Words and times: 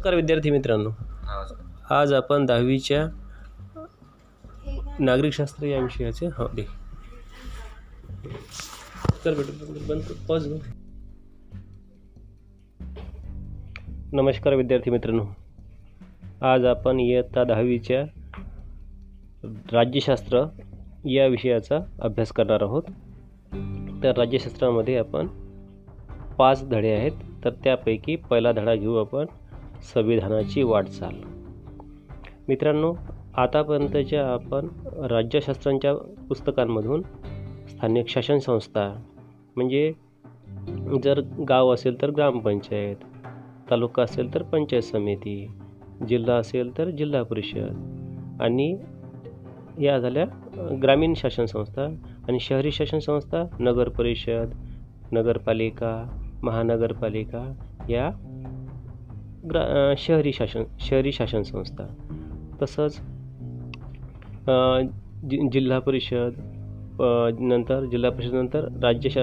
नमस्कार 0.00 0.14
विद्यार्थी 0.14 0.50
मित्रांनो. 0.50 0.90
आज 1.90 2.12
आपण 2.12 2.46
दहावीच्या 2.46 3.06
नागरिकशास्त्र 4.98 5.66
या 5.66 5.80
विषयाचे 5.80 6.26
हो 6.26 6.48
दे. 6.48 6.62
कर 9.24 9.34
बंद 9.88 10.02
पॉज 10.28 10.52
नमस्कार 14.12 14.54
विद्यार्थी 14.54 14.90
मित्रांनो. 14.90 15.26
आज 16.46 16.64
आपण 16.64 17.00
इयत्ता 17.00 17.44
दहावीच्या 17.44 18.02
राज्यशास्त्र 19.72 20.44
या 21.04 21.26
विषयाचा 21.26 21.78
अभ्यास 22.00 22.32
करणार 22.32 22.62
आहोत. 22.62 22.82
तर 24.02 24.16
राज्यशास्त्रामध्ये 24.16 24.98
आपण 24.98 25.26
पाच 26.38 26.68
धडे 26.68 26.92
आहेत. 26.92 27.12
तर 27.44 27.50
त्यापैकी 27.50 28.16
पहिला 28.16 28.52
धडा 28.52 28.74
घेऊ 28.74 28.96
आपण. 28.96 29.26
संविधानाची 29.82 30.62
वाटचाल. 30.62 31.14
मित्रांनो 32.48 32.94
आतापर्यंतच्या 33.36 34.32
आपण 34.32 34.68
राज्यशास्त्रांच्या 35.10 35.94
पुस्तकांमधून 36.28 37.02
स्थानिक 37.68 38.08
शासन 38.08 38.38
संस्था 38.38 39.02
म्हणजे 39.56 39.92
जर 41.04 41.20
गाव 41.48 41.74
असेल 41.74 42.02
तर 42.02 42.10
ग्रामपंचायत 42.10 42.96
तालुका 43.70 44.02
असेल 44.02 44.34
तर 44.34 44.42
पंचायत 44.42 44.82
समिती 44.82 45.46
जिल्हा 46.08 46.36
असेल 46.36 46.78
तर 46.78 46.90
जिल्हा 46.90 47.22
परिषद 47.22 48.38
आणि 48.40 48.76
या 49.80 49.98
झाल्या 49.98 50.24
ग्रामीण 50.82 51.14
शासन 51.16 51.44
संस्था 51.44 51.84
आणि 52.28 52.40
शहरी 52.40 52.72
शासन 52.72 52.98
संस्था 52.98 53.44
नगर 53.58 53.88
परिषद 53.88 54.50
नगरपालिका 55.12 56.18
महानगरपालिका 56.42 57.54
या 57.88 58.10
ग्रा 59.44 59.94
शहरी 59.98 60.32
शासन 60.32 60.64
शहरी 60.80 61.12
शासन 61.12 61.42
संस्था. 61.42 61.84
तसंच 62.62 63.00
जि 65.30 65.38
जिल्हा 65.52 65.78
परिषद 65.78 66.32
नंतर 67.40 67.84
जिल्हा 67.90 68.10
परिषदनंतर 68.10 68.68
राज्य 68.82 69.10
शा 69.10 69.22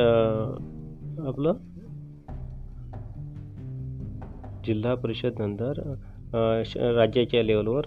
आपलं? 1.27 1.53
जिल्हा 4.63 4.95
परिषद 4.95 5.39
नंतर 5.39 5.73
श 6.65 6.77
राज्याच्या 6.77 7.43
लेवलवर 7.43 7.85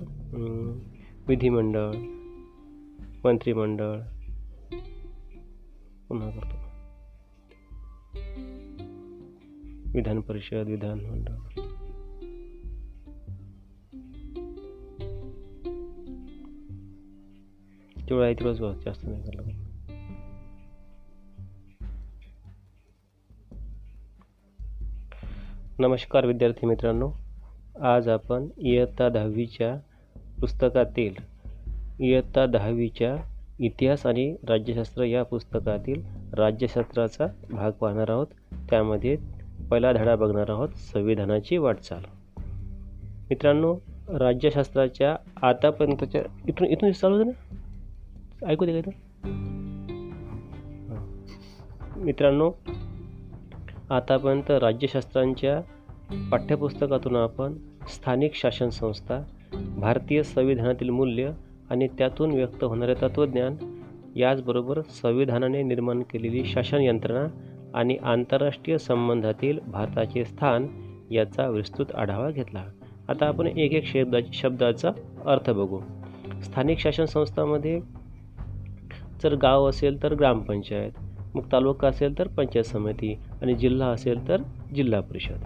विधिमंडळ 1.28 1.92
मंत्रिमंडळ 3.24 3.98
पुन्हा 6.08 6.30
करतो. 6.30 6.58
विधान 9.94 10.20
परिषद 10.20 10.68
विधानमंडळ 10.68 11.59
तेवढं 18.10 18.24
आहे 18.24 18.34
तेवढंच 18.34 18.60
बस 18.60 18.84
जास्त 18.84 19.04
नाही 19.04 19.22
झालं 19.22 19.42
नमस्कार 25.78 26.26
विद्यार्थी 26.26 26.66
मित्रांनो 26.66 27.10
आज 27.80 28.08
आपण 28.08 28.48
इयत्ता 28.58 29.08
दहावीच्या 29.08 29.76
पुस्तकातील 30.40 31.14
इयत्ता 32.00 32.46
दहावीच्या 32.46 33.16
इतिहास 33.60 34.06
आणि 34.06 34.36
राज्यशास्त्र 34.48 35.02
या 35.02 35.22
पुस्तकातील 35.22 36.02
राज्यशास्त्राचा 36.32 37.26
भाग 37.50 37.70
पाहणार 37.70 38.10
आहोत. 38.10 38.26
त्यामध्ये 38.70 39.16
पहिला 39.70 39.92
धडा 39.92 40.16
बघणार 40.16 40.50
आहोत 40.50 40.68
संविधानाची 40.68 41.56
वाटचाल. 41.56 42.02
मित्रांनो 43.30 43.76
राज्यशास्त्राच्या 44.08 45.16
आतापर्यंतच्या 45.42 46.22
इथून 46.48 46.66
इथून 46.66 46.92
चालू 46.92 47.16
होतं 47.16 47.26
ना 47.26 47.49
ऐकू 48.46 48.64
दे 48.64 48.80
का 48.80 48.90
मित्रांनो 51.96 52.50
आतापर्यंत 53.90 54.50
राज्यशास्त्रांच्या 54.50 55.60
पाठ्यपुस्तकातून 56.32 57.16
आपण 57.16 57.54
स्थानिक 57.94 58.34
शासन 58.34 58.68
संस्था 58.68 59.22
भारतीय 59.76 60.22
संविधानातील 60.22 60.90
मूल्य 60.90 61.30
आणि 61.70 61.88
त्यातून 61.98 62.30
व्यक्त 62.30 62.64
होणारे 62.64 62.94
तत्त्वज्ञान 62.94 63.56
याचबरोबर 64.16 64.80
संविधानाने 64.80 65.62
निर्माण 65.62 66.02
केलेली 66.02 66.44
शासन 66.44 66.80
यंत्रणा 66.80 67.26
आणि 67.74 67.96
आंतरराष्ट्रीय 67.96 68.78
संबंधातील 68.78 69.58
भारताचे 69.66 70.24
स्थान 70.24 70.66
याचा 71.10 71.48
विस्तृत 71.48 71.94
आढावा 71.94 72.30
घेतला. 72.30 72.64
आता 73.08 73.26
आपण 73.26 73.46
एक 73.46 73.72
एक 73.72 73.86
शब्दा 73.86 74.18
शब्दाचा 74.32 74.90
अर्थ 75.26 75.50
बघू. 75.50 75.80
स्थानिक 76.44 76.78
शासन 76.78 77.04
संस्थामध्ये 77.04 77.99
जर 79.22 79.34
गाव 79.34 79.68
असेल 79.68 80.02
तर 80.02 80.14
ग्रामपंचायत 80.14 80.92
मग 81.34 81.42
तालुका 81.52 81.88
असेल 81.88 82.18
तर 82.18 82.28
पंचायत 82.28 82.64
समिती 82.64 83.18
आणि 83.42 83.54
जिल्हा 83.54 83.88
असेल 83.88 84.28
तर 84.28 84.42
जिल्हा 84.74 85.00
परिषद. 85.00 85.36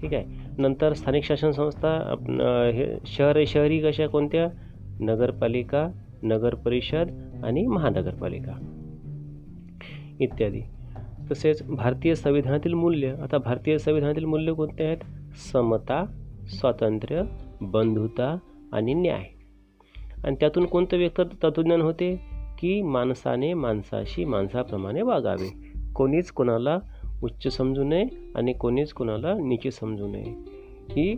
ठीक 0.00 0.14
आहे? 0.14 0.24
नंतर 0.58 0.92
स्थानिक 0.92 1.24
शासन 1.24 1.50
संस्था 1.50 2.14
हे 2.74 2.98
शहर 3.06 3.44
शहरी 3.46 3.80
कशा 3.80 4.06
कोणत्या? 4.06 4.48
नगरपालिका 5.00 5.88
नगर 6.22 6.54
परिषद 6.54 7.06
आणि 7.44 7.66
महानगरपालिका 7.66 8.52
इत्यादी. 10.20 10.60
तसेच 11.30 11.62
भारतीय 11.68 12.14
संविधानातील 12.14 12.74
मूल्य 12.74 13.14
आता 13.22 13.38
भारतीय 13.38 13.78
संविधानातील 13.78 14.24
मूल्य 14.24 14.52
कोणते 14.52 14.84
आहेत? 14.84 15.32
समता 15.52 16.04
स्वातंत्र्य 16.48 17.22
बंधुता 17.60 18.36
आणि 18.72 18.94
न्याय. 18.94 19.24
आणि 20.24 20.36
त्यातून 20.40 20.66
कोणतं 20.66 20.96
व्यक्त 20.96 21.20
तत्वज्ञान 21.44 21.80
होते? 21.80 22.38
की 22.58 22.82
माणसाने 22.82 23.54
माणसाशी 23.54 24.24
माणसाप्रमाणे 24.24 25.02
वागावे. 25.02 25.78
कोणीच 25.94 26.30
कोणाला 26.30 26.78
उच्च 27.22 27.56
समजू 27.56 27.84
नये 27.84 28.04
आणि 28.34 28.52
कोणीच 28.52 28.92
कोणाला 28.92 29.34
नीचे 29.34 29.70
समजू 29.70 30.06
नये. 30.08 30.34
ही 30.90 31.16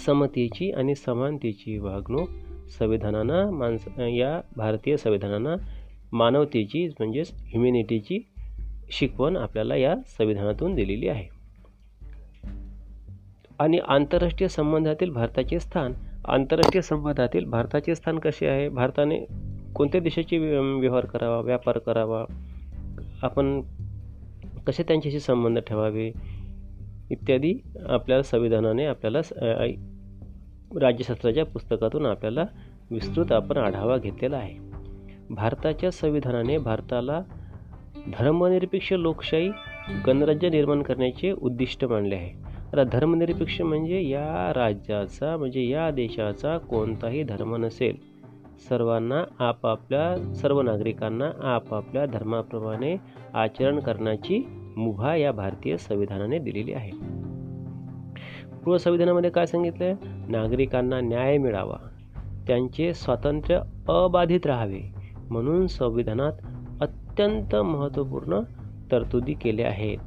समतेची 0.00 0.70
आणि 0.70 0.94
समानतेची 0.94 1.78
वागणूक 1.78 2.28
संविधानानं 2.78 3.50
माणस 3.50 3.84
या 3.98 4.40
भारतीय 4.56 4.96
संविधानानं 4.96 5.56
मानवतेची 6.12 6.88
म्हणजेच 6.88 7.32
ह्युमॅनिटीची 7.34 8.18
शिकवण 8.90 9.36
आपल्याला 9.36 9.76
या 9.76 9.94
संविधानातून 10.06 10.74
दिलेली 10.74 11.08
आहे. 11.08 11.28
आणि 13.58 13.78
आंतरराष्ट्रीय 13.78 14.48
संबंधातील 14.48 15.10
भारताचे 15.10 15.60
स्थान 15.60 15.92
आंतरराष्ट्रीय 16.28 16.82
संबंधातील 16.82 17.44
भारताचे 17.44 17.94
स्थान 17.94 18.18
कसे 18.18 18.46
आहे? 18.46 18.68
भारताने 18.68 19.26
कोणत्या 19.74 20.00
देशाची 20.00 20.38
व्यवहार 20.78 21.04
करावा 21.04 21.40
व्यापार 21.40 21.78
करावा? 21.78 22.24
आपण 23.22 23.62
कसे 24.66 24.82
त्यांच्याशी 24.82 25.20
संबंध 25.20 25.58
ठेवावे? 25.58 26.12
इत्यादी 27.10 27.54
आपल्या 27.88 28.22
संविधानाने 28.22 28.84
आपल्याला 28.84 29.22
स- 29.22 29.32
राज्यशास्त्राच्या 30.80 31.44
पुस्तकातून 31.44 32.06
आपल्याला 32.06 32.44
विस्तृत 32.90 33.32
आपण 33.32 33.56
आढावा 33.56 33.96
घेतलेला 33.96 34.36
आहे. 34.36 34.54
भारताच्या 35.30 35.90
संविधानाने 35.90 36.58
भारताला 36.58 37.22
धर्मनिरपेक्ष 38.18 38.92
लोकशाही 38.92 39.50
गणराज्य 40.06 40.48
निर्माण 40.48 40.82
करण्याचे 40.82 41.32
उद्दिष्ट 41.32 41.84
मानले 41.84 42.14
आहे. 42.14 42.45
तर 42.76 42.84
धर्मनिरपेक्ष 42.84 43.60
म्हणजे 43.60 44.08
या 44.08 44.52
राज्याचा 44.54 45.36
म्हणजे 45.36 45.68
या 45.68 45.90
देशाचा 45.90 46.58
कोणताही 46.58 47.22
धर्म 47.22 47.56
नसेल. 47.56 47.96
सर्वांना 48.68 49.24
आपापल्या 49.38 50.34
सर्व 50.34 50.62
नागरिकांना 50.62 51.54
आपापल्या 51.54 52.06
धर्माप्रमाणे 52.06 52.96
आचरण 53.34 53.78
करण्याची 53.78 54.48
मुभा 54.76 55.16
या 55.16 55.32
भारतीय 55.32 55.76
संविधानाने 55.76 56.38
दिलेली 56.38 56.72
आहे. 56.72 56.90
पूर्व 58.56 58.78
संविधानामध्ये 58.78 59.30
काय 59.30 59.46
सांगितलं 59.46 59.84
आहे 59.84 59.94
नागरिकांना 60.28 61.00
न्याय 61.00 61.38
मिळावा. 61.38 61.76
त्यांचे 62.46 62.94
स्वातंत्र्य 62.94 63.60
अबाधित 63.88 64.46
राहावे. 64.46 64.94
म्हणून 65.30 65.66
संविधानात 65.66 66.32
अत्यंत 66.80 67.56
महत्त्वपूर्ण 67.56 68.40
तरतुदी 68.92 69.32
केल्या 69.32 69.66
आहेत. 69.66 69.98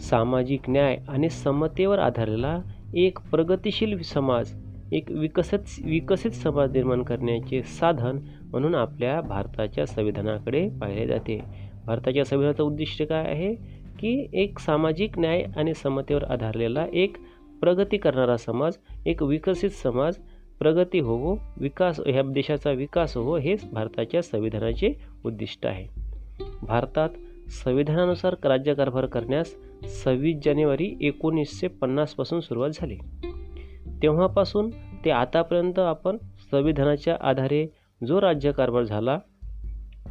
सामाजिक 0.00 0.60
न्याय 0.68 0.98
आणि 1.08 1.28
समतेवर 1.28 1.98
आधारलेला 1.98 2.58
एक 2.94 3.18
प्रगतिशील 3.30 4.02
समाज 4.02 4.52
एक 4.92 5.10
विकसित 5.10 5.58
विकसित 5.84 6.30
समाज 6.30 6.72
निर्माण 6.72 7.02
करण्याचे 7.02 7.62
साधन 7.62 8.18
म्हणून 8.50 8.74
आपल्या 8.74 9.20
भारताच्या 9.20 9.86
संविधानाकडे 9.86 10.68
पाहिले 10.80 11.06
जाते. 11.06 11.40
भारताच्या 11.86 12.24
संविधानाचं 12.24 12.64
उद्दिष्ट 12.64 13.02
काय 13.02 13.24
आहे? 13.24 13.54
की 13.98 14.28
एक 14.32 14.58
सामाजिक 14.58 15.18
न्याय 15.18 15.44
आणि 15.56 15.74
समतेवर 15.74 16.24
आधारलेला 16.24 16.86
एक 16.92 17.16
प्रगती 17.60 17.96
करणारा 17.96 18.36
समाज 18.36 18.72
एक 19.06 19.22
विकसित 19.22 19.70
समाज 19.70 20.14
प्रगती 20.58 20.98
होवो 20.98 21.36
विकास 21.56 22.00
ह्या 22.06 22.22
देशाचा 22.22 22.70
विकास 22.70 23.16
होवो 23.16 23.36
हेच 23.36 23.70
भारताच्या 23.72 24.22
संविधानाचे 24.22 24.92
उद्दिष्ट 25.24 25.66
आहे. 25.66 25.86
भारतात 26.62 27.08
संविधानानुसार 27.64 28.34
राज्यकारभार 28.44 29.06
करण्यास 29.06 29.54
सव्वीस 29.84 30.36
जानेवारी 30.44 30.96
एकोणीसशे 31.00 31.68
पन्नासपासून 31.68 32.40
सुरुवात 32.40 32.70
झाली. 32.74 32.96
तेव्हापासून 34.02 34.70
ते 35.04 35.10
आतापर्यंत 35.10 35.78
आपण 35.78 36.16
संविधानाच्या 36.50 37.16
आधारे 37.20 37.66
जो 38.06 38.20
राज्यकारभार 38.20 38.82
झाला 38.82 39.18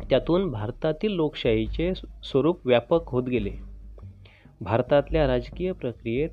त्यातून 0.10 0.52
भारतातील 0.52 1.12
लोकशाहीचे 1.12 1.94
स्वरूप 2.24 2.68
व्यापक 2.68 3.10
होत 3.10 3.24
गेले. 3.24 3.52
भारतातल्या 4.62 5.28
राजकीय 5.28 5.72
प्रक्रियेत 5.72 6.30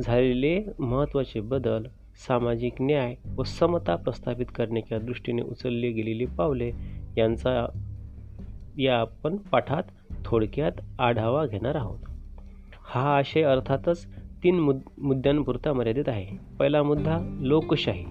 झालेले 0.00 0.62
महत्त्वाचे 0.78 1.40
बदल 1.40 1.82
सामाजिक 2.28 2.72
न्याय 2.80 3.14
व 3.36 3.42
समता 3.42 3.96
प्रस्थापित 3.96 4.46
करण्याच्या 4.54 4.98
दृष्टीने 4.98 5.42
उचलली 5.42 5.92
गेलेली 5.92 6.24
पावले 6.24 6.72
यांचा 7.16 7.66
या 8.78 8.98
आपण 8.98 9.36
पाठात 9.36 9.82
थोडक्यात 10.24 10.72
आढावा 10.98 11.46
घेणार 11.46 11.74
आहोत. 11.74 11.98
हा 12.94 13.18
आशय 13.18 13.42
अर्थातच 13.42 14.06
तीन 14.42 14.60
मुद 14.60 14.80
मुद्द्यांपुरता 14.98 15.72
मर्यादित 15.72 16.08
आहे. 16.08 16.26
पहिला 16.58 16.82
मुद्दा 16.82 17.18
लोकशाही. 17.40 18.04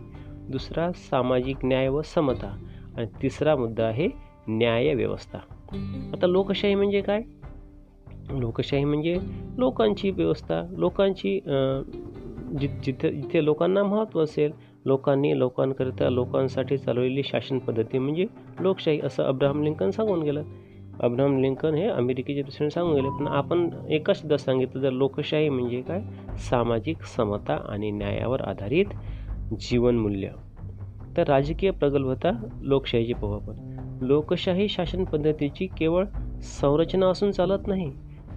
दुसरा 0.50 0.92
सामाजिक 0.92 1.56
न्याय 1.64 1.88
व 1.88 2.02
समता. 2.02 2.58
आणि 2.98 3.06
तिसरा 3.22 3.56
मुद्दा 3.56 3.86
आहे 3.86 4.08
न्याय 4.48 4.94
व्यवस्था. 4.94 5.38
आता 6.14 6.28
लोकशाही 6.28 6.76
म्हणजे 6.76 7.02
काय? 7.02 7.22
लोकशाही 8.30 8.84
म्हणजे 8.84 9.18
लोकांची 9.58 10.12
व्यवस्था 10.12 10.68
लोकांची 10.78 11.40
जि 12.60 12.68
जिथे 12.68 13.12
जिथे 13.12 13.46
लोकांना 13.46 13.84
महत्त्व 13.84 14.24
असेल 14.24 14.52
लोकांनी 14.86 15.40
लोकांकरिता 15.40 16.10
लोकांसाठी 16.10 16.78
चालवलेली 16.78 17.24
शासन 17.24 17.60
पद्धती 17.60 17.98
म्हणजे 17.98 18.26
लोकशाही 18.60 19.00
असं 19.02 19.24
अब्राहम 19.24 19.64
लिंकन 19.64 19.90
सांगून 19.90 20.22
गेलं. 20.22 20.44
अब्राहम 21.00 21.38
लिंकन 21.42 21.74
हे 21.74 21.88
अमेरिकेचे 21.88 22.42
प्रेसिडेंट 22.42 22.72
सांगून 22.72 22.96
गेले 22.96 23.10
पण 23.10 23.28
आपण 23.28 23.70
एकच 23.90 24.22
शब्द 24.22 24.34
सांगितलं 24.34 24.84
तर 24.84 24.90
लोकशाही 24.90 25.50
म्हणजे 25.50 25.82
काय? 25.82 26.02
सामाजिक 26.50 27.04
समता 27.04 27.58
आणि 27.70 27.92
न्यायावर 27.92 28.42
आधारित 28.42 28.86
जीवनमूल्य. 29.60 30.30
तर 31.18 31.28
राजकीय 31.28 31.72
प्रगल्भता 31.72 32.32
लोकशाहीची 32.62 33.14
पाहू 33.14 33.34
आपण 33.34 34.06
लोकशाही 34.06 34.70
शासन 34.70 35.04
पद्धतीची 35.04 35.68
केवळ 35.68 36.06
संरचना 36.44 37.08
असून 37.08 37.32
चालत 37.32 37.68
नाही 37.68 37.92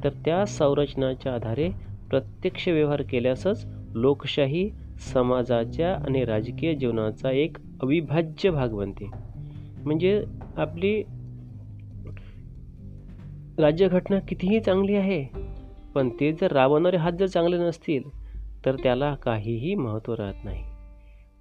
तर 0.05 0.09
त्या 0.25 0.45
संरचनाच्या 0.47 1.35
आधारे 1.35 1.69
प्रत्यक्ष 2.11 2.69
व्यवहार 2.69 3.03
केल्यासच 3.03 3.67
लोकशाही 3.95 4.71
समाजाच्या 5.13 5.95
आणि 5.95 6.25
राजकीय 6.25 6.75
जीवनाचा 6.75 7.31
एक 7.31 7.57
अविभाज्य 7.83 8.51
भाग 8.51 8.69
बनते. 8.69 9.11
म्हणजे 9.85 10.25
आपली 10.57 11.03
राज्यघटना 13.59 14.19
कितीही 14.19 14.61
चांगली 14.61 14.95
आहे 14.95 15.25
पण 15.95 16.09
ते 16.09 16.33
जर 16.33 16.53
राबवणारे 16.53 16.97
हात 16.97 17.13
जर 17.13 17.27
चांगले 17.27 17.59
नसतील 17.59 18.03
तर 18.67 18.77
त्याला 18.77 19.15
काहीही 19.15 19.75
महत्त्व 19.75 20.15
राहत 20.15 20.45
नाही. 20.45 20.63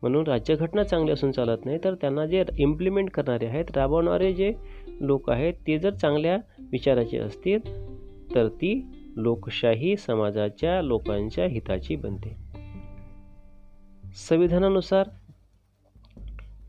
म्हणून 0.02 0.28
राज्यघटना 0.28 0.84
चांगली 0.84 1.12
असून 1.12 1.32
चालत 1.32 1.66
नाही 1.66 1.78
तर 1.84 1.94
त्यांना 1.94 2.26
जे 2.26 2.44
इम्प्लिमेंट 2.58 3.10
करणारे 3.10 3.46
आहेत 3.46 3.66
राबवणारे 3.76 4.34
जे 4.34 4.54
लोक 5.02 5.30
आहेत 5.30 5.54
ते 5.68 5.78
जर 5.80 5.94
चांगल्या 5.94 6.38
विचाराचे 6.72 7.18
असतील 7.18 7.60
तर 8.36 8.48
ती 8.48 8.86
लोकशाही 9.16 9.98
समाजाच्या 9.98 10.82
लोकांच्या 10.82 11.46
हिताची 11.46 11.96
बनते. 11.96 12.36
संविधानानुसार 14.16 15.10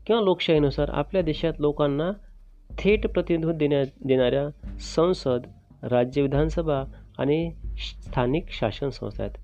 किंवा 0.07 0.21
लोकशाहीनुसार 0.21 0.89
आपल्या 0.89 1.21
देशात 1.21 1.53
लोकांना 1.59 2.11
थेट 2.79 3.07
प्रतिनिधित्व 3.07 3.51
देण्या 3.51 3.83
देणाऱ्या 4.05 4.62
संसद 4.79 5.41
राज्य 5.83 6.21
विधानसभा 6.21 6.83
आणि 7.17 7.51
स्थानिक 7.77 8.45
शासन 8.49 8.89
संस्था 8.89 9.23
आहेत. 9.23 9.37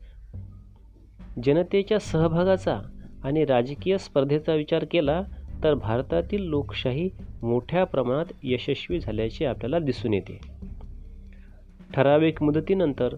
जनतेच्या 1.46 2.00
सहभागाचा 2.00 2.80
आणि 3.24 3.46
राजकीय 3.46 3.98
स्पर्धेचा 3.98 4.54
विचार 4.54 4.86
केला 4.92 5.22
तर 5.64 5.74
भारतातील 5.74 6.44
लोकशाही 6.44 7.10
मोठ्या 7.42 7.84
प्रमाणात 7.84 8.26
यशस्वी 8.44 9.00
झाल्याचे 9.00 9.46
आपल्याला 9.46 9.80
दिसून 9.80 10.14
येते. 10.14 10.40
ठराविक 11.96 12.44
मुदतीनंतर 12.44 13.16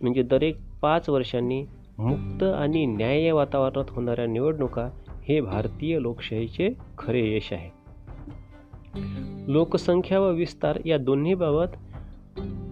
म्हणजे 0.00 0.22
दरेक 0.22 0.56
पाच 0.82 1.08
वर्षांनी 1.08 1.64
मुक्त 1.98 2.42
आणि 2.42 2.86
न्याय्य 2.86 3.32
वातावरणात 3.32 3.84
होणाऱ्या 3.88 4.26
निवडणुका 4.26 4.90
हे 5.28 5.40
भारतीय 5.40 5.98
लोकशाहीचे 6.00 6.70
खरे 6.98 7.36
यश 7.36 7.52
आहे. 7.52 7.79
लोकसंख्या 9.48 10.20
व 10.20 10.30
विस्तार 10.30 10.78
या 10.84 10.98
दोन्ही 10.98 11.34
बाबत 11.34 11.76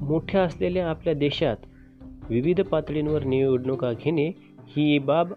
मोठ्या 0.02 0.42
असलेल्या 0.42 0.90
आपल्या 0.90 1.14
देशात 1.14 1.56
विविध 2.30 2.60
पातळींवर 2.60 3.24
निवडणुका 3.24 3.92
घेणे 3.92 4.28
ही 4.66 4.98
बाब 4.98 5.32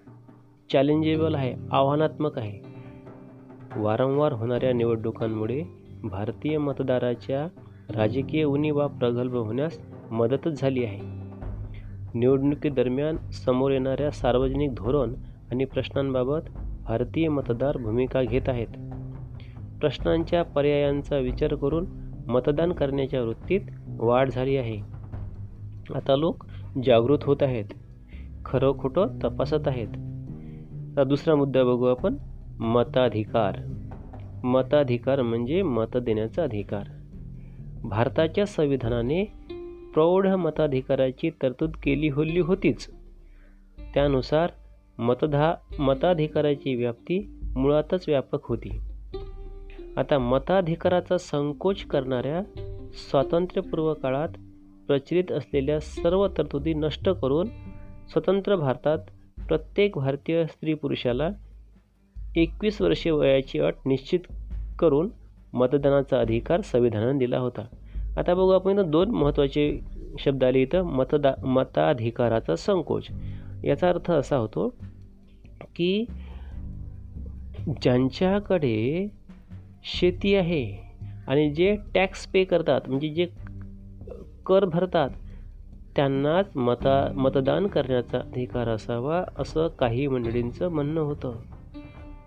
चॅलेंजेबल 0.71 1.35
आहे 1.35 1.53
आव्हानात्मक 1.71 2.37
आहे. 2.37 2.59
वारंवार 3.75 4.33
होणाऱ्या 4.33 4.73
निवडणुकांमुळे 4.73 5.63
भारतीय 6.03 6.57
मतदाराच्या 6.57 7.47
राजकीय 7.95 8.43
उणीवा 8.43 8.87
प्रगल्भ 8.87 9.35
होण्यास 9.35 9.79
मदतच 10.11 10.61
झाली 10.61 10.83
आहे. 10.83 10.99
निवडणुकीदरम्यान 12.13 13.17
समोर 13.31 13.71
येणाऱ्या 13.71 14.11
सार्वजनिक 14.11 14.75
धोरण 14.75 15.13
आणि 15.51 15.65
प्रश्नांबाबत 15.65 16.41
भारतीय 16.87 17.27
मतदार 17.27 17.77
भूमिका 17.77 18.23
घेत 18.23 18.49
आहेत. 18.49 18.67
प्रश्नांच्या 19.81 20.43
पर्यायांचा 20.43 21.17
विचार 21.17 21.55
करून 21.55 21.85
मतदान 22.27 22.71
करण्याच्या 22.71 23.23
वृत्तीत 23.23 23.61
वाढ 23.87 24.29
झाली 24.29 24.57
आहे. 24.57 24.79
आता 25.95 26.15
लोक 26.15 26.45
जागृत 26.85 27.17
होत 27.21 27.37
आहेत. 27.41 27.65
खरं 28.45 28.77
खोटं 28.77 29.07
तपासत 29.23 29.67
आहेत. 29.67 29.87
आता 30.91 31.03
दुसरा 31.03 31.35
मुद्दा 31.35 31.63
बघू 31.63 31.85
आपण. 31.85 32.15
मताधिकार. 32.59 33.57
मताधिकार 34.43 35.21
म्हणजे 35.21 35.61
मत 35.61 35.97
देण्याचा 35.97 36.43
अधिकार. 36.43 36.83
भारताच्या 37.83 38.45
संविधानाने 38.45 39.23
प्रौढ 39.93 40.27
मताधिकाराची 40.27 41.29
तरतूद 41.29 41.71
केली 41.83 42.09
होली 42.09 42.39
होतीच. 42.39 42.89
त्यानुसार 43.93 44.49
मतधा 44.99 45.53
मताधिकाराची 45.79 46.75
व्याप्ती 46.75 47.39
मुळातच 47.55 48.05
व्यापक 48.07 48.45
होती. 48.45 48.79
आता 49.97 50.19
मताधिकाराचा 50.19 51.17
संकोच 51.17 51.83
करणाऱ्या 51.83 52.61
स्वातंत्र्यपूर्व 52.93 53.93
काळात 53.93 54.29
प्रचलित 54.87 55.31
असलेल्या 55.31 55.79
सर्व 55.79 56.27
तरतुदी 56.27 56.73
नष्ट 56.73 57.09
करून 57.09 57.47
स्वतंत्र 58.11 58.55
भारतात 58.55 58.97
प्रत्येक 59.47 59.97
भारतीय 59.97 60.45
स्त्री 60.45 60.73
पुरुषाला 60.73 61.29
एकवीस 62.35 62.81
वर्षे 62.81 63.11
वयाची 63.11 63.59
अट 63.59 63.73
निश्चित 63.85 64.19
करून 64.79 65.09
मतदानाचा 65.53 66.19
अधिकार 66.19 66.61
संविधानाने 66.61 67.19
दिला 67.19 67.39
होता. 67.39 67.65
आता 68.17 68.33
बघू 68.33 68.49
आपण 68.49 68.79
इथं 68.79 68.91
दोन 68.91 69.11
महत्त्वाचे 69.11 69.79
शब्द 70.19 70.43
आले 70.43 70.61
इथं 70.61 70.81
मतदा 70.81 71.33
मताधिकाराचा 71.45 72.55
संकोच. 72.55 73.07
याचा 73.63 73.89
अर्थ 73.89 74.11
असा 74.11 74.37
होतो 74.37 74.75
की 75.75 76.05
ज्यांच्याकडे 77.81 79.07
शेती 79.83 80.35
आहे. 80.35 80.91
आणि 81.27 81.49
जे 81.49 81.77
टॅक्स 81.95 82.27
पे 82.27 82.43
करतात 82.43 82.81
म्हणजे 82.87 83.09
जे 83.09 83.27
कर 84.45 84.65
भरतात 84.65 85.09
त्यांनाच 85.95 86.57
मता 86.57 87.11
मतदान 87.15 87.67
करण्याचा 87.67 88.17
अधिकार 88.17 88.67
असावा 88.67 89.23
असं 89.39 89.67
काही 89.67 90.07
मंडळींचं 90.07 90.69
म्हणणं 90.69 91.01
होतं. 91.01 91.35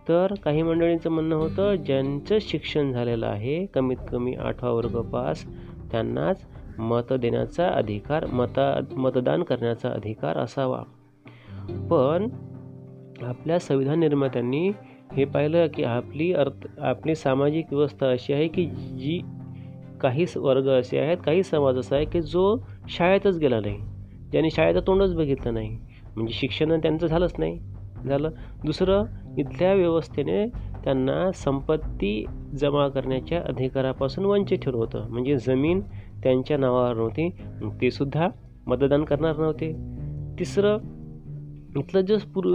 तर 0.09 0.35
काही 0.45 0.63
मंडळींचं 0.63 1.11
म्हणणं 1.11 1.37
होतं 1.37 1.75
ज्यांचं 1.75 2.39
शिक्षण 2.41 2.93
झालेलं 2.93 3.27
आहे 3.27 3.67
कमीत 3.67 3.97
कमी 4.13 4.35
आठवा 4.35 4.71
वर्ग 4.71 5.01
पास 5.01 5.45
त्यांनाच 5.93 6.47
मत 6.79 7.13
देण्याचा 7.13 7.69
अधिकार 7.69 8.27
मता 8.27 8.81
मतदान 8.93 9.43
करण्याचा 9.43 9.89
अधिकार 9.89 10.37
असावा. 10.37 10.83
पण 11.91 12.29
आपल्या 13.23 13.59
संविधान 13.59 14.01
निर्मात्यांनी 14.01 14.71
हे 15.13 15.25
पाहिलं 15.25 15.67
की 15.67 15.83
आपली 15.83 16.33
अर्थ 16.33 16.81
आपली 16.81 17.15
सामाजिक 17.15 17.73
व्यवस्था 17.73 18.11
अशी 18.11 18.33
आहे 18.33 18.49
की 18.49 18.65
जी 18.67 19.21
काही 20.01 20.25
वर्ग 20.37 20.69
असे 20.69 20.99
आहेत 20.99 21.19
काही 21.27 21.43
समाज 21.43 21.77
असा 21.77 21.97
आहे 21.97 22.05
की 22.05 22.21
जो 22.21 22.57
शाळेतच 22.89 23.39
गेला 23.39 23.61
नाही. 23.61 23.79
ज्याने 24.31 24.51
शाळेचं 24.51 24.81
तोंडच 24.87 25.15
बघितलं 25.15 25.55
नाही. 25.55 25.79
म्हणजे 26.17 26.35
शिक्षण 26.35 26.81
त्यांचं 26.81 27.07
झालंच 27.07 27.35
नाही. 27.39 27.59
झालं. 28.07 28.31
दुसरं 28.65 29.05
इथल्या 29.39 29.75
व्यवस्थेने 29.75 30.47
त्यांना 30.85 31.33
संपत्ती 31.33 32.27
जमा 32.59 32.89
करण्याच्या 32.89 33.43
अधिकारापासून 33.49 34.25
वंचित 34.25 34.59
ठेवलं 34.59 34.79
होतं. 34.79 35.09
म्हणजे 35.09 35.37
जमीन 35.37 35.81
त्यांच्या 36.23 36.57
नावावर 36.57 36.95
नव्हती. 36.95 37.31
ते 37.81 37.91
सुद्धा 37.91 38.29
मतदान 38.67 39.05
करणार 39.05 39.37
नव्हते. 39.37 39.73
तिसरं 40.39 40.79
इथलं 41.79 42.01
जो 42.07 42.17
पुरु 42.35 42.51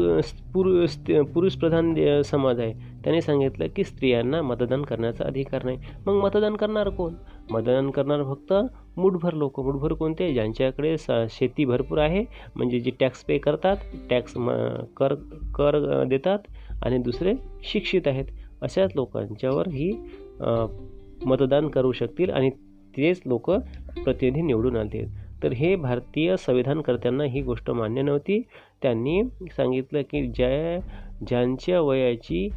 पुरुष 1.34 1.56
प्रधान 1.56 1.94
समाज 2.26 2.60
आहे 2.60 2.74
त्याने 3.04 3.22
सांगितलं 3.22 3.68
की 3.76 3.84
स्त्रियांना 3.84 4.42
मतदान 4.42 4.82
करण्याचा 4.82 5.26
अधिकार 5.26 5.64
नाही. 5.66 5.78
मग 6.06 6.22
मतदान 6.24 6.56
करणार 6.56 6.90
कोण? 6.90 7.14
मतदान 7.52 7.90
करणार 7.92 8.24
फक्त 8.24 8.54
मुठभर 8.98 9.34
लोक. 9.34 9.60
मुठभर 9.60 9.94
कोणते? 9.94 10.32
ज्यांच्याकडे 10.34 10.96
स 10.98 11.12
शेती 11.32 11.66
भरपूर 11.66 11.98
आहे 12.00 12.24
म्हणजे 12.56 12.80
जे 12.80 12.92
टॅक्स 13.00 13.24
पे 13.26 13.38
करतात 13.38 13.78
टॅक्स 14.10 14.38
म 14.38 14.50
कर 14.98 15.16
कर 15.56 16.04
देतात 16.10 16.40
आणि 16.84 16.98
दुसरे 16.98 17.34
शिक्षित 17.64 18.08
आहेत. 18.08 18.26
अशाच 18.62 18.92
लोकांच्यावर 18.96 19.68
ही 19.68 19.92
मतदान 21.26 21.68
करू 21.70 21.92
शकतील 21.92 22.30
आणि 22.30 22.50
तेच 22.98 23.22
लोक 23.26 23.50
प्रतिनिधी 23.52 24.42
निवडून 24.42 24.78
आणतील. 24.78 25.08
तर 25.44 25.52
हे 25.52 25.76
भारतीय 25.76 26.36
संविधानकर्त्यांना 26.38 27.24
ही 27.24 27.42
गोष्ट 27.42 27.70
मान्य 27.70 28.02
नव्हती. 28.02 28.42
त्यांनी 28.82 29.22
सांगितलं 29.52 30.02
की 30.02 30.26
ज्या 30.28 30.80
ज्यांच्या 31.28 31.82
वयाची 31.82 32.48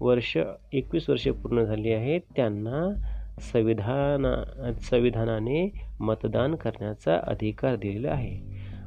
वर्ष 0.00 0.36
एकवीस 0.72 1.08
वर्षे 1.10 1.30
पूर्ण 1.30 1.64
झाली 1.64 1.92
आहेत 1.92 2.20
त्यांना 2.36 2.88
संविधाना 3.52 4.34
संविधानाने 4.82 5.68
मतदान 6.00 6.54
करण्याचा 6.54 7.18
अधिकार 7.22 7.76
दिलेला 7.76 8.10
आहे. 8.10 8.38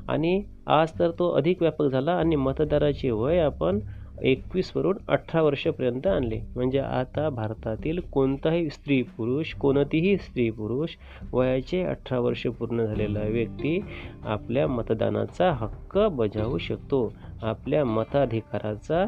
आणि 0.08 0.44
आज 0.68 0.92
तर 1.00 1.12
तो 1.12 1.30
अधिक 1.30 1.62
व्यापक 1.62 1.86
झाला 1.86 2.12
आणि 2.12 2.36
मतदाराचे 2.36 3.12
वय 3.12 3.40
आपण 3.40 3.80
एकवीसवरून 4.22 4.98
अठरा 5.08 5.42
वर्षापर्यंत 5.42 6.08
आणले. 6.08 6.42
म्हणजे 6.56 6.80
आता 6.80 7.30
भारतातील 7.30 8.00
कोणताही 8.00 8.70
स्त्री 8.70 9.02
पुरुष 9.02 9.54
कोणतीही 9.54 10.18
स्त्री 10.18 10.50
पुरुष 10.50 10.90
वयाचे 11.34 11.84
अठरा 11.84 12.20
वर्ष 12.20 12.48
पूर्ण 12.48 12.86
झालेला 12.86 13.20
व्यक्ती 13.20 13.80
आपल्या 14.26 14.68
मतदानाचा 14.68 15.52
हक्क 15.52 15.98
बजावू 15.98 16.58
शकतो. 16.58 17.14
आपल्या 17.42 17.86
मताधिकाराचा 17.86 19.06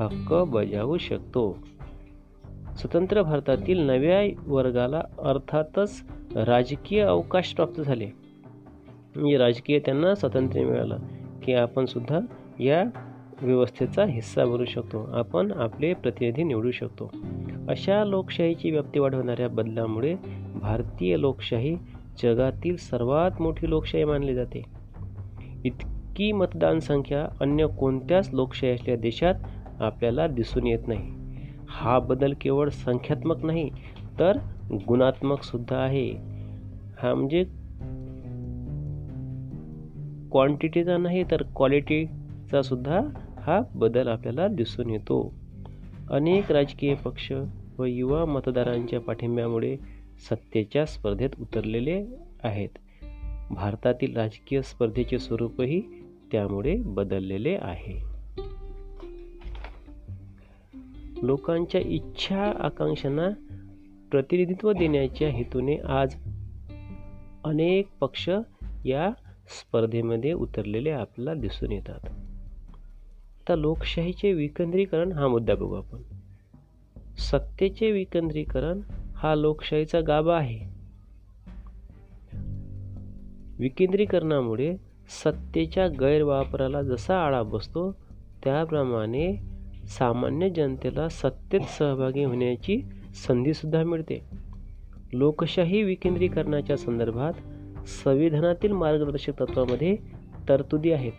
हक्क 0.00 0.34
बजावू 0.34 0.98
शकतो. 0.98 1.58
स्वतंत्र 2.76 3.22
भारतातील 3.22 3.78
नव्या 3.78 4.42
वर्गाला 4.46 5.02
अर्थातच 5.18 6.04
राजकीय 6.36 7.00
अवकाश 7.00 7.54
प्राप्त 7.54 7.80
झाले. 7.80 8.06
म्हणजे 9.16 9.36
राजकीय 9.36 9.78
त्यांना 9.78 10.14
स्वातंत्र्य 10.14 10.64
मिळालं. 10.64 10.98
की 11.42 11.54
आपण 11.54 11.84
सुद्धा 11.84 12.20
या 12.58 12.84
व्यवस्थेचा 13.42 14.04
हिस्सा 14.04 14.44
बनू 14.44 14.64
शकतो. 14.64 15.10
आपण 15.12 15.52
आपले 15.52 15.94
प्रतिनिधी 15.94 16.42
निवडू 16.42 16.70
शकतो. 16.70 17.10
अशा 17.68 18.04
लोकशाहीची 18.04 18.70
व्याप्ती 18.70 19.00
वाढवणाऱ्या 19.00 19.48
बदलामुळे 19.48 20.14
भारतीय 20.54 21.20
लोकशाही 21.20 21.76
जगातील 22.22 22.76
सर्वात 22.76 23.42
मोठी 23.42 23.70
लोकशाही 23.70 24.04
मानली 24.04 24.34
जाते. 24.34 24.62
इतकी 25.64 26.32
मतदान 26.32 26.78
संख्या 26.78 27.28
अन्य 27.40 27.66
कोणत्याच 27.66 28.30
लोकशाही 28.32 28.72
असलेल्या 28.72 29.00
देशात 29.00 29.34
आपल्याला 29.80 30.26
दिसून 30.26 30.66
येत 30.66 30.88
नाही. 30.88 31.12
हा 31.68 31.98
बदल 31.98 32.32
केवळ 32.40 32.68
संख्यात्मक 32.68 33.44
नाही 33.44 33.70
तर 34.18 34.36
गुणात्मक 34.88 35.42
सुद्धा 35.42 35.76
आहे. 35.76 36.10
हा 37.02 37.14
म्हणजे 37.14 37.44
क्वांटिटीचा 40.32 40.96
नाही 40.96 41.24
तर 41.30 41.42
क्वालिटीचा 41.56 42.62
सुद्धा 42.62 43.00
हा 43.42 43.60
बदल 43.74 44.08
आपल्याला 44.08 44.48
दिसून 44.48 44.90
येतो. 44.90 45.34
अनेक 46.10 46.52
राजकीय 46.52 46.94
पक्ष 46.94 47.32
व 47.78 47.84
युवा 47.84 48.24
मतदारांच्या 48.24 49.00
पाठिंब्यामुळे 49.00 49.76
सत्तेच्या 50.30 50.86
स्पर्धेत 50.86 51.30
उतरलेले 51.40 52.06
आहेत. 52.42 52.68
भारतातील 53.50 54.16
राजकीय 54.16 54.62
स्पर्धेचे 54.62 55.18
स्वरूपही 55.18 55.82
त्यामुळे 56.32 56.76
बदललेले 56.76 57.58
आहे. 57.62 58.12
लोकांच्या 61.22 61.80
इच्छा 61.80 62.52
आकांक्षांना 62.60 63.28
प्रतिनिधित्व 64.10 64.72
देण्याच्या 64.72 65.28
हेतूने 65.28 65.76
आज 65.76 66.14
अनेक 67.44 67.88
पक्ष 68.00 68.30
या 68.84 69.10
स्पर्धेमध्ये 69.48 70.32
उतरलेले 70.32 70.90
आपल्याला 70.90 71.40
दिसून 71.40 71.72
येतात. 71.72 72.11
आता 73.42 73.56
लोकशाहीचे 73.56 74.32
विकेंद्रीकरण 74.32 75.12
हा 75.12 75.28
मुद्दा 75.28 75.54
बघू 75.54 75.74
आपण. 75.74 75.98
सत्तेचे 77.18 77.90
विकेंद्रीकरण 77.90 78.80
हा 79.16 79.34
लोकशाहीचा 79.34 80.00
गाभा 80.00 80.36
आहे. 80.36 80.58
विकेंद्रीकरणामुळे 83.58 84.76
सत्तेच्या 85.24 85.88
गैरवापराला 85.88 86.82
जसा 86.82 87.18
आळा 87.18 87.42
बसतो 87.42 87.92
त्याप्रमाणे 88.44 89.36
सामान्य 89.86 90.50
जनतेला 90.50 91.08
सत्तेत 91.08 91.60
सहभागी 91.60 92.24
होण्याची 92.24 92.80
संधीसुद्धा 93.28 93.84
मिळते. 93.84 94.24
लोकशाही 95.12 95.82
विकेंद्रीकरणाच्या 95.82 96.76
संदर्भात 96.76 97.32
संविधानातील 97.88 98.72
मार्गदर्शक 98.72 99.40
तत्वामध्ये 99.40 99.96
तरतुदी 100.48 100.92
आहेत. 100.92 101.12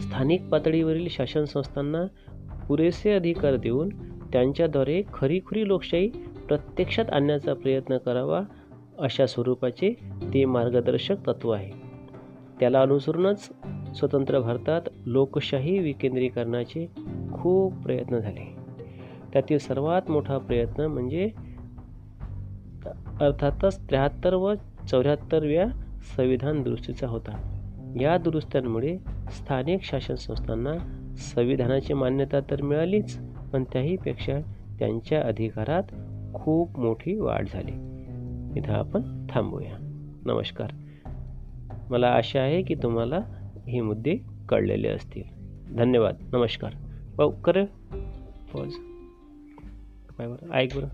स्थानिक 0.00 0.48
पातळीवरील 0.48 1.06
शासन 1.10 1.44
संस्थांना 1.44 2.04
पुरेसे 2.68 3.12
अधिकार 3.12 3.56
देऊन 3.56 3.88
त्यांच्याद्वारे 4.32 5.02
खरीखुरी 5.12 5.68
लोकशाही 5.68 6.08
प्रत्यक्षात 6.48 7.10
आणण्याचा 7.10 7.54
प्रयत्न 7.54 7.96
करावा 7.96 8.42
अशा 8.98 9.26
स्वरूपाचे 9.26 9.96
ते 10.34 10.44
मार्गदर्शक 10.44 11.16
तत्व 11.26 11.50
आहे. 11.50 11.72
त्याला 12.60 12.82
अनुसरूनच 12.82 13.48
स्वतंत्र 13.98 14.40
भारतात 14.40 14.82
लोकशाही 15.06 15.78
विकेंद्रीकरणाचे 15.78 16.90
खूप 17.32 17.74
प्रयत्न 17.74 18.18
झाले. 18.18 18.56
त्यातील 19.32 19.58
सर्वात 19.58 20.10
मोठा 20.10 20.38
प्रयत्न 20.38 20.80
म्हणजे 20.80 21.30
अर्थातच 23.20 23.78
त्र्याहत्तर 23.78 24.34
व 24.34 24.54
चौऱ्याहत्तरव्या 24.90 25.66
संविधान 26.16 26.62
दुरुस्तीचा 26.62 27.06
होता. 27.06 27.60
या 28.00 28.18
दुरुस्त्यांमुळे 28.18 28.98
स्थानिक 29.30 29.82
शासन 29.82 30.14
संस्थांना 30.14 30.72
संविधानाची 31.16 31.94
मान्यता 31.94 32.40
तर 32.40 32.62
मिळालीच 32.62 33.18
पण 33.52 33.64
त्याहीपेक्षा 33.64 34.40
त्यांच्या 34.78 35.22
अधिकारात 35.22 35.82
खूप 36.34 36.78
मोठी 36.78 37.18
वाढ 37.18 37.48
झाली. 37.52 37.72
इथं 38.60 38.72
आपण 38.72 39.26
थांबूया. 39.30 39.76
नमस्कार. 40.24 40.70
मला 41.90 42.08
आशा 42.08 42.40
आहे 42.40 42.62
की 42.62 42.74
तुम्हाला 42.74 43.18
हे 43.68 43.80
मुद्दे 43.80 44.16
कळलेले 44.48 44.88
असतील. 44.88 45.22
धन्यवाद. 45.76 46.14
नमस्कार. 46.32 46.72
भाऊ 47.16 47.30
कर. 47.30 47.64
पॉज 48.52 48.74
काय 50.18 50.28
बरं? 50.28 50.52
ऐक 50.52 50.76
बरं. 50.76 50.88